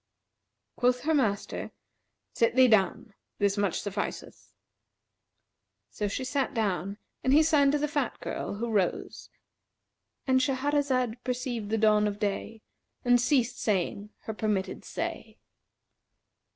Quoth 0.77 1.01
her 1.01 1.13
master, 1.13 1.69
'Sit 2.33 2.55
thee 2.55 2.67
down: 2.67 3.13
this 3.37 3.55
much 3.55 3.81
sufficeth.' 3.81 4.51
So 5.91 6.07
she 6.07 6.23
sat 6.23 6.55
down 6.55 6.97
and 7.23 7.33
he 7.33 7.43
signed 7.43 7.71
to 7.73 7.77
the 7.77 7.87
fat 7.87 8.19
girl, 8.19 8.55
who 8.55 8.71
rose"—And 8.71 10.39
Shahrazad 10.39 11.23
perceived 11.23 11.69
the 11.69 11.77
dawn 11.77 12.07
of 12.07 12.17
day 12.17 12.63
and 13.05 13.21
ceased 13.21 13.59
saying 13.59 14.09
her 14.21 14.33
permitted 14.33 14.83
say. 14.83 15.37